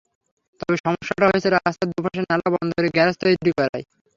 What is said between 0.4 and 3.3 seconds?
তবে সমস্যাটা হয়েছে রাস্তার দুপাশের নালা বন্ধ করে গ্যারেজ